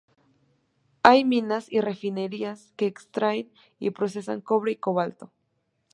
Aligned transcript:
Hay 1.03 1.23
minas 1.25 1.71
y 1.71 1.79
refinerías 1.79 2.73
que 2.75 2.87
extraen 2.87 3.51
y 3.77 3.91
procesan 3.91 4.41
cobre 4.41 4.71
y 4.71 4.77
cobalto. 4.77 5.31